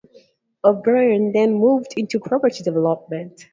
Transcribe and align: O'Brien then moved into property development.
O'Brien 0.63 1.31
then 1.31 1.53
moved 1.53 1.93
into 1.95 2.19
property 2.19 2.63
development. 2.63 3.47